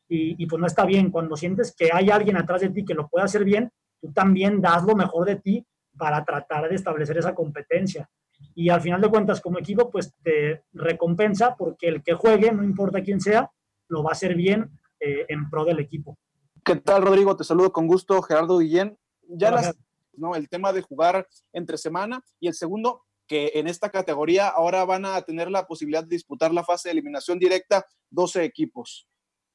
[0.07, 1.11] y, y, pues no está bien.
[1.11, 4.61] Cuando sientes que hay alguien atrás de ti que lo puede hacer bien, tú también
[4.61, 5.65] das lo mejor de ti
[5.97, 8.09] para tratar de establecer esa competencia
[8.53, 12.63] y al final de cuentas como equipo pues te recompensa porque el que juegue, no
[12.63, 13.51] importa quién sea,
[13.87, 16.17] lo va a hacer bien eh, en pro del equipo.
[16.63, 17.35] ¿Qué tal Rodrigo?
[17.35, 18.97] Te saludo con gusto, Gerardo Guillén.
[19.27, 19.75] Ya las,
[20.13, 20.35] ¿no?
[20.35, 25.05] el tema de jugar entre semana y el segundo, que en esta categoría ahora van
[25.05, 29.07] a tener la posibilidad de disputar la fase de eliminación directa 12 equipos.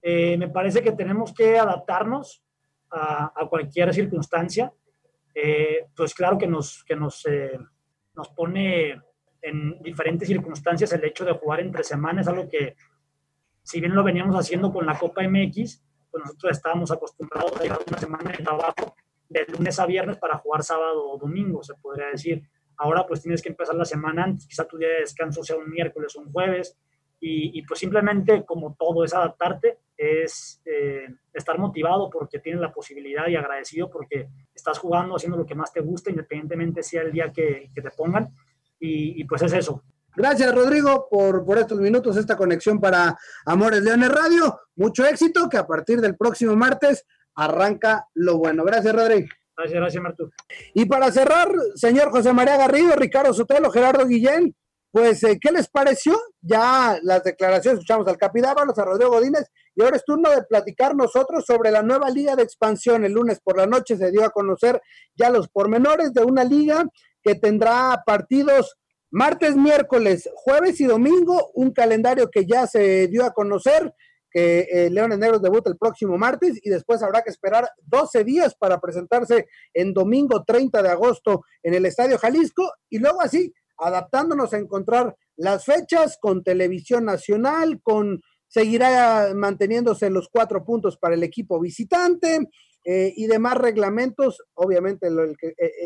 [0.03, 2.43] Eh, me parece que tenemos que adaptarnos
[2.91, 4.73] a, cualquier circunstancia.
[5.35, 7.59] Eh, pues claro que nos, que nos eh,
[8.15, 9.01] nos pone
[9.43, 12.77] en diferentes circunstancias el hecho de jugar entre semanas, algo que
[13.63, 17.81] si bien lo veníamos haciendo con la Copa MX, pues nosotros estábamos acostumbrados a llevar
[17.87, 18.95] una semana de trabajo
[19.29, 22.43] de lunes a viernes para jugar sábado o domingo, se podría decir.
[22.77, 25.71] Ahora pues tienes que empezar la semana antes, quizá tu día de descanso sea un
[25.71, 26.77] miércoles o un jueves,
[27.21, 32.73] y, y, pues simplemente como todo es adaptarte, es eh, estar motivado porque tienes la
[32.73, 37.13] posibilidad y agradecido porque estás jugando, haciendo lo que más te gusta, independientemente sea el
[37.13, 38.35] día que, que te pongan.
[38.79, 39.83] Y, y, pues es eso.
[40.17, 44.61] Gracias, Rodrigo, por, por estos minutos, esta conexión para Amores Leones Radio.
[44.77, 48.65] Mucho éxito, que a partir del próximo martes arranca lo bueno.
[48.65, 49.29] Gracias, Rodrigo.
[49.57, 50.31] Gracias, gracias, Martu.
[50.73, 54.55] Y para cerrar, señor José María Garrido, Ricardo Sotelo, Gerardo Guillén,
[54.93, 56.19] pues, eh, ¿qué les pareció?
[56.41, 60.97] Ya las declaraciones, escuchamos al Capidávalos, a Rodrigo Godínez, y ahora es turno de platicar
[60.97, 63.05] nosotros sobre la nueva liga de expansión.
[63.05, 64.81] El lunes por la noche se dio a conocer
[65.15, 66.85] ya los pormenores de una liga
[67.23, 68.77] que tendrá partidos
[69.11, 73.93] martes, miércoles, jueves y domingo, un calendario que ya se dio a conocer,
[74.31, 78.55] que eh, Leones Negros debuta el próximo martes y después habrá que esperar 12 días
[78.55, 84.53] para presentarse en domingo 30 de agosto en el Estadio Jalisco y luego así adaptándonos
[84.53, 91.23] a encontrar las fechas con televisión nacional, con seguirá manteniéndose los cuatro puntos para el
[91.23, 92.51] equipo visitante
[92.85, 95.37] eh, y demás reglamentos, obviamente el, el,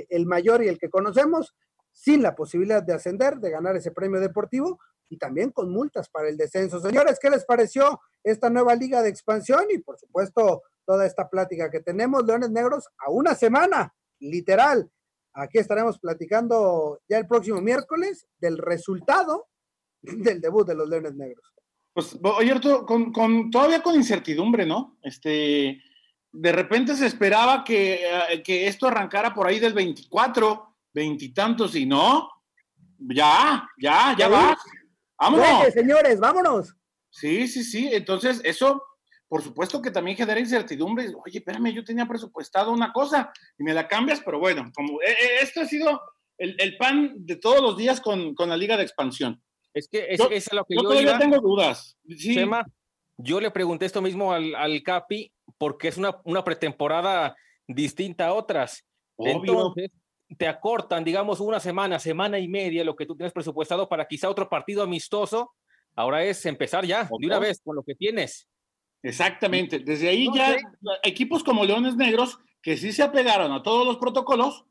[0.09, 1.55] el, mayor y el que conocemos,
[1.93, 4.79] sin la posibilidad de ascender, de ganar ese premio deportivo
[5.09, 6.81] y también con multas para el descenso.
[6.81, 9.67] Señores, ¿qué les pareció esta nueva liga de expansión?
[9.71, 14.91] Y por supuesto, toda esta plática que tenemos, Leones Negros, a una semana, literal,
[15.35, 19.49] Aquí estaremos platicando ya el próximo miércoles del resultado
[20.03, 21.53] del debut de los Leones Negros.
[21.93, 24.99] Pues, oye, con, con, todavía con incertidumbre, ¿no?
[25.03, 25.81] Este,
[26.33, 31.87] de repente se esperaba que, eh, que esto arrancara por ahí del 24, veintitantos, y
[31.87, 32.29] no,
[32.99, 34.59] ya, ya, ya va.
[35.21, 35.73] Vámonos.
[35.73, 36.75] señores, vámonos.
[37.11, 37.89] Sí, sí, sí.
[37.93, 38.83] Entonces, eso,
[39.29, 41.09] por supuesto que también genera incertidumbre.
[41.25, 45.17] Oye, espérame, yo tenía presupuestado una cosa y me la cambias, pero bueno, como eh,
[45.43, 46.01] esto ha sido
[46.39, 49.43] el, el, pan de todos los días con, con la Liga de Expansión.
[49.73, 51.19] Es que es, yo, es lo que yo, yo todavía iba.
[51.19, 51.97] tengo dudas.
[52.17, 52.39] Sí.
[53.17, 58.35] Yo le pregunté esto mismo al, al Capi porque es una, una, pretemporada distinta a
[58.35, 58.85] otras.
[59.17, 59.37] Obvio.
[59.37, 59.91] Entonces,
[60.37, 64.29] te acortan, digamos, una semana, semana y media lo que tú tienes presupuestado para quizá
[64.29, 65.53] otro partido amistoso.
[65.95, 68.49] Ahora es empezar ya, de una vez, con lo que tienes.
[69.05, 69.81] Exactamente.
[69.81, 70.57] Desde ahí ya
[71.03, 74.65] equipos como Leones Negros, que sí se apegaron a todos los protocolos,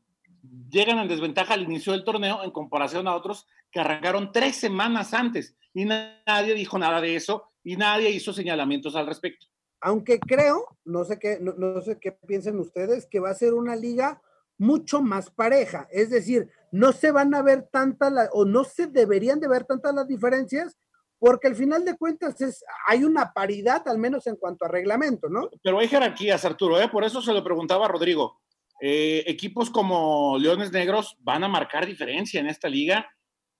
[0.68, 5.14] llegan en desventaja al inicio del torneo en comparación a otros que arrancaron tres semanas
[5.14, 9.46] antes y nadie dijo nada de eso y nadie hizo señalamientos al respecto.
[9.80, 13.54] Aunque creo, no sé qué, no, no sé qué piensen ustedes, que va a ser
[13.54, 14.20] una liga
[14.58, 19.38] mucho más pareja, es decir, no se van a ver tantas o no se deberían
[19.38, 20.76] de ver tantas las diferencias
[21.18, 25.28] porque al final de cuentas es, hay una paridad, al menos en cuanto a reglamento,
[25.28, 25.48] ¿no?
[25.62, 26.88] Pero hay jerarquías, Arturo, ¿eh?
[26.88, 28.40] por eso se lo preguntaba a Rodrigo.
[28.80, 33.08] Eh, equipos como Leones Negros van a marcar diferencia en esta liga,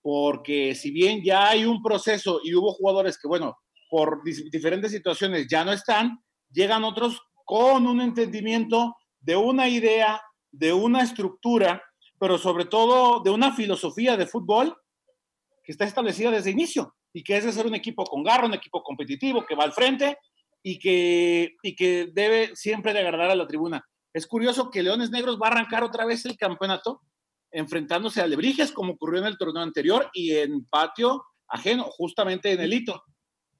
[0.01, 3.57] porque si bien ya hay un proceso y hubo jugadores que, bueno,
[3.89, 6.19] por diferentes situaciones ya no están,
[6.51, 11.81] llegan otros con un entendimiento de una idea, de una estructura,
[12.19, 14.75] pero sobre todo de una filosofía de fútbol
[15.63, 18.45] que está establecida desde el inicio y que es de ser un equipo con garra,
[18.45, 20.17] un equipo competitivo que va al frente
[20.61, 23.81] y que, y que debe siempre de agradar a la tribuna.
[24.11, 27.01] Es curioso que Leones Negros va a arrancar otra vez el campeonato
[27.51, 32.59] enfrentándose a Lebrijes como ocurrió en el torneo anterior y en patio ajeno, justamente en
[32.59, 33.01] el hito.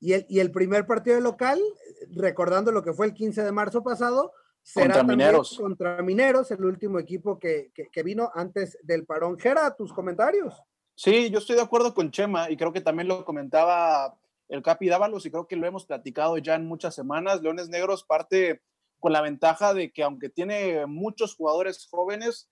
[0.02, 1.62] Y el, y el primer partido de local,
[2.10, 5.58] recordando lo que fue el 15 de marzo pasado, será contra Mineros.
[5.58, 9.40] contra Mineros, el último equipo que, que, vino antes del parón.
[9.40, 10.62] Gera, tus comentarios.
[10.96, 14.18] Sí, yo estoy de acuerdo con Chema y creo que también lo comentaba
[14.48, 17.42] el Capi Dávalos y creo que lo hemos platicado ya en muchas semanas.
[17.42, 18.62] Leones Negros parte
[19.00, 22.50] con la ventaja de que aunque tiene muchos jugadores jóvenes,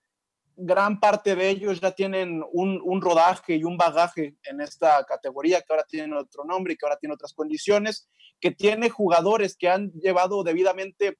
[0.56, 5.72] gran parte de ellos ya tienen un, rodaje y un bagaje en esta categoría que
[5.72, 8.08] ahora tiene otro nombre y que ahora tiene otras condiciones,
[8.40, 11.18] que tiene jugadores que han llevado debidamente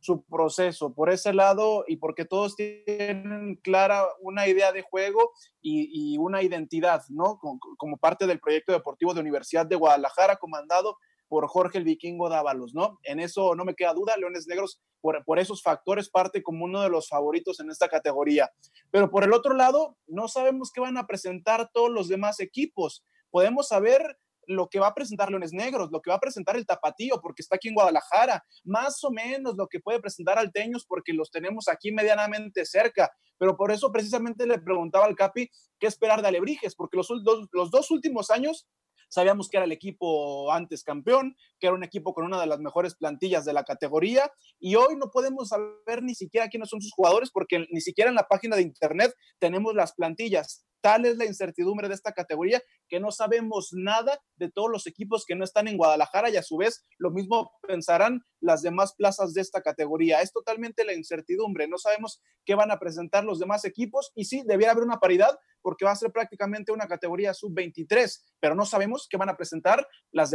[0.00, 6.16] su proceso por ese lado y porque todos tienen clara una idea de juego y,
[6.18, 7.38] una identidad, ¿no?
[7.38, 10.96] Como, como, parte del proyecto deportivo de Universidad de Guadalajara, comandado
[11.28, 12.98] por Jorge el Vikingo Dávalos, ¿no?
[13.02, 16.80] En eso no me queda duda, Leones Negros, por, por esos factores, parte como uno
[16.82, 18.50] de los favoritos en esta categoría.
[18.90, 23.04] Pero por el otro lado, no sabemos qué van a presentar todos los demás equipos.
[23.30, 26.66] Podemos saber lo que va a presentar Leones Negros, lo que va a presentar el
[26.66, 31.12] Tapatío, porque está aquí en Guadalajara, más o menos lo que puede presentar Alteños, porque
[31.12, 33.10] los tenemos aquí medianamente cerca.
[33.38, 37.08] Pero por eso precisamente le preguntaba al Capi qué esperar de Alebrijes, porque los,
[37.52, 38.68] los dos últimos años
[39.08, 42.58] sabíamos que era el equipo antes campeón, que era un equipo con una de las
[42.58, 46.92] mejores plantillas de la categoría, y hoy no podemos saber ni siquiera quiénes son sus
[46.92, 50.64] jugadores, porque ni siquiera en la página de internet tenemos las plantillas.
[50.84, 55.24] Tal es la incertidumbre de esta categoría que no sabemos nada de todos los equipos
[55.26, 59.32] que no están en Guadalajara y a su vez lo mismo pensarán las demás plazas
[59.32, 60.20] de esta categoría.
[60.20, 61.68] Es totalmente la incertidumbre.
[61.68, 65.38] No sabemos qué van a presentar los demás equipos y sí, debiera haber una paridad
[65.62, 69.88] porque va a ser prácticamente una categoría sub-23, pero no sabemos qué van a presentar
[70.12, 70.30] los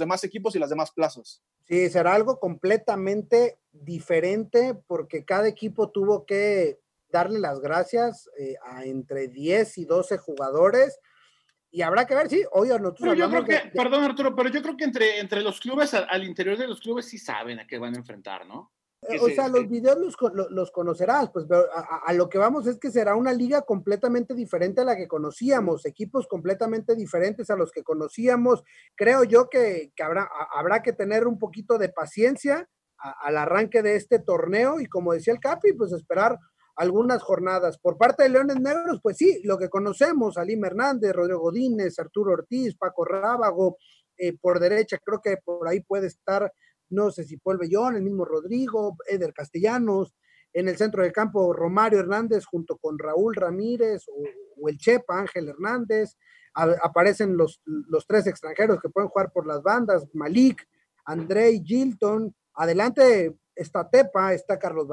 [0.00, 1.44] demás equipos y las demás plazas.
[1.68, 6.80] Sí, será algo completamente diferente porque cada equipo tuvo que
[7.10, 10.98] darle las gracias eh, a entre 10 y 12 jugadores.
[11.70, 14.76] Y habrá que ver, sí, hoy nosotros yo creo que, perdón Arturo, pero yo creo
[14.76, 17.94] que entre, entre los clubes, al, interior de los clubes sí saben a qué van
[17.94, 18.72] a enfrentar, ¿no?
[19.02, 20.16] Eh, o sea, los videos los,
[20.50, 24.80] los, conocerás, pues pero a, lo que vamos es que será una liga completamente diferente
[24.80, 28.64] a la que conocíamos, equipos completamente diferentes a los que conocíamos.
[28.96, 33.96] Creo yo que, que habrá, habrá que tener un poquito de paciencia al arranque de
[33.96, 36.38] este torneo y como decía el Capi, pues esperar
[36.78, 37.76] algunas jornadas.
[37.78, 42.32] Por parte de Leones Negros, pues sí, lo que conocemos, Alim Hernández, Rodrigo Godínez, Arturo
[42.32, 43.76] Ortiz, Paco Rábago,
[44.16, 46.52] eh, por derecha creo que por ahí puede estar,
[46.90, 50.14] no sé si Paul Bellón, el mismo Rodrigo, Eder Castellanos,
[50.52, 55.48] en el centro del campo Romario Hernández junto con Raúl Ramírez o, el Chepa Ángel
[55.48, 56.16] Hernández,
[56.54, 60.64] aparecen los, los tres extranjeros que pueden jugar por las bandas, Malik,
[61.04, 64.88] Andrei Gilton, adelante está Tepa, está Carlos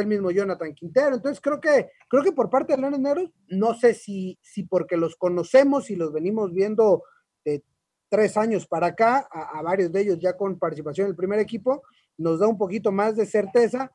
[0.00, 1.16] El mismo Jonathan Quintero.
[1.16, 4.96] Entonces creo que, creo que por parte de Leones Negros, no sé si, si porque
[4.96, 7.02] los conocemos y los venimos viendo
[7.44, 7.62] de
[8.08, 11.82] tres años para acá, a, varios de ellos ya con participación en el primer equipo,
[12.16, 13.92] nos da un poquito más de certeza.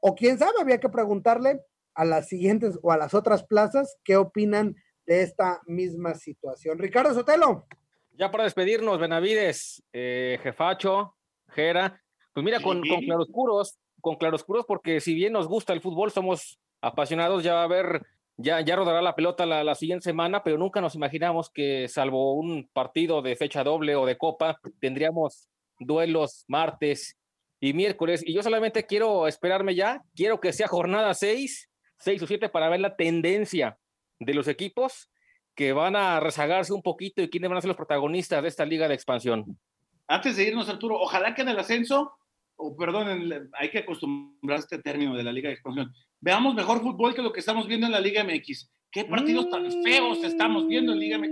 [0.00, 1.62] O quién sabe, había que preguntarle
[1.94, 4.74] a las siguientes o a las otras plazas qué opinan
[5.06, 6.78] de esta misma situación.
[6.78, 7.66] Ricardo Sotelo.
[8.12, 11.16] Ya para despedirnos, Benavides, eh, Jefacho,
[11.48, 12.00] Jera,
[12.32, 16.60] pues mira, con, con claroscuros, con claroscuros, porque si bien nos gusta el fútbol, somos
[16.82, 18.02] apasionados, ya va a haber,
[18.36, 22.34] ya, ya rodará la pelota la, la siguiente semana, pero nunca nos imaginamos que salvo
[22.34, 25.48] un partido de fecha doble o de copa, tendríamos
[25.78, 27.18] duelos martes
[27.60, 28.22] y miércoles.
[28.24, 32.68] Y yo solamente quiero esperarme ya, quiero que sea jornada 6, 6 o 7 para
[32.68, 33.78] ver la tendencia
[34.20, 35.10] de los equipos
[35.54, 38.66] que van a rezagarse un poquito y quiénes van a ser los protagonistas de esta
[38.66, 39.58] liga de expansión.
[40.06, 42.12] Antes de irnos, Arturo, ojalá que en el ascenso
[42.56, 45.92] o perdón, hay que acostumbrarse a este término de la Liga de Expansión.
[46.20, 48.70] Veamos mejor fútbol que lo que estamos viendo en la Liga MX.
[48.90, 51.30] ¿Qué partidos tan feos estamos viendo en Liga MX?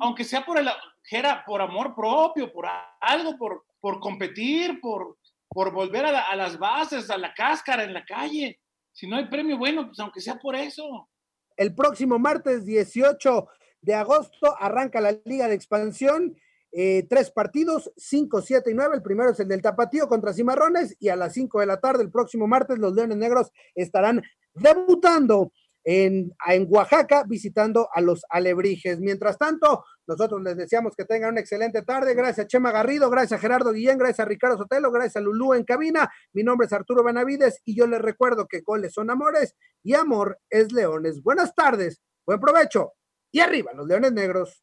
[0.00, 0.68] Aunque sea por el,
[1.46, 2.66] por amor propio, por
[3.00, 5.18] algo, por, por competir, por,
[5.48, 8.60] por volver a, a las bases, a la cáscara en la calle.
[8.92, 11.08] Si no hay premio, bueno, pues aunque sea por eso.
[11.56, 13.48] El próximo martes 18
[13.80, 16.36] de agosto arranca la Liga de Expansión.
[16.72, 18.96] Eh, tres partidos, 5, 7 y 9.
[18.96, 22.02] El primero es el del Tapatío contra Cimarrones y a las 5 de la tarde,
[22.02, 24.22] el próximo martes, los Leones Negros estarán
[24.54, 25.52] debutando
[25.84, 29.00] en, en, Oaxaca visitando a los alebrijes.
[29.00, 32.14] Mientras tanto, nosotros les deseamos que tengan una excelente tarde.
[32.14, 35.54] Gracias a Chema Garrido, gracias a Gerardo Guillén, gracias a Ricardo Sotelo, gracias a Lulú
[35.54, 36.10] en cabina.
[36.34, 40.38] Mi nombre es Arturo Benavides y yo les recuerdo que goles son amores y amor
[40.50, 41.22] es leones.
[41.22, 42.92] Buenas tardes, buen provecho
[43.32, 44.62] y arriba los leones negros.